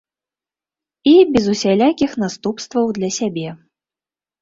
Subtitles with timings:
[1.11, 3.49] І без усялякіх наступстваў для сябе.